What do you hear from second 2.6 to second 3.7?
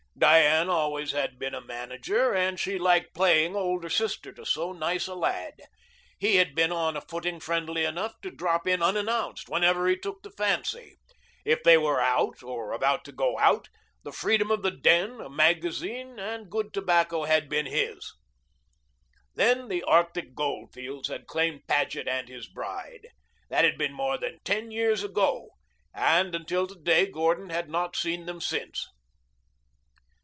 liked playing